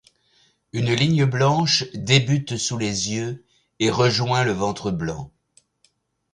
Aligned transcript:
Une 0.73 0.91
ligne 0.95 1.25
blanche 1.25 1.85
débute 1.93 2.57
sous 2.57 2.79
les 2.79 3.11
yeux 3.11 3.45
et 3.79 3.91
rejoint 3.91 4.43
le 4.43 4.51
ventre 4.51 4.89
blanc. 4.89 5.29